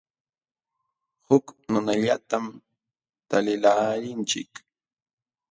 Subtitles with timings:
[1.27, 2.45] Huk nunallatam
[3.29, 4.51] taliqlaalinchik.